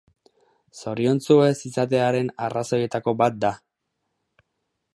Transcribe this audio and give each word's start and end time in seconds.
Zoriontsu 0.79 1.37
ez 1.49 1.53
izatearen 1.69 2.31
arrazoietako 2.47 3.15
bat 3.23 3.37
da. 3.45 3.53